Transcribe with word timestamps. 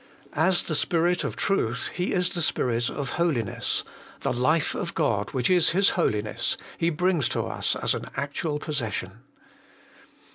As 0.33 0.63
the 0.63 0.73
Spirit 0.73 1.23
of 1.23 1.35
Truth 1.35 1.89
He 1.93 2.11
is 2.11 2.29
the 2.29 2.41
Spirit 2.41 2.89
of 2.89 3.11
Holiness; 3.21 3.83
the 4.21 4.33
life 4.33 4.73
of 4.73 4.95
God, 4.95 5.29
which 5.29 5.47
is 5.47 5.73
His 5.77 5.89
Holiness, 5.89 6.57
He 6.79 6.89
brings 6.89 7.29
to 7.29 7.43
us 7.45 7.75
as 7.75 7.93
an 7.93 8.05
actual 8.17 8.57
possession. 8.57 9.19